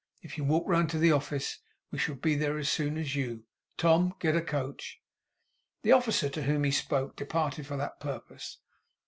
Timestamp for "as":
2.57-2.67, 2.97-3.15